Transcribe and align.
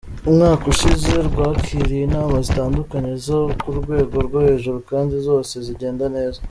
Umwaka 0.29 0.63
ushize 0.73 1.11
rwakiriye 1.29 2.01
inama 2.07 2.35
zitandukanye 2.45 3.11
zo 3.25 3.39
ku 3.61 3.69
rwego 3.79 4.15
rwo 4.27 4.39
hejuru 4.47 4.79
kandi 4.91 5.15
zose 5.27 5.53
zigenda 5.67 6.05
neza. 6.17 6.39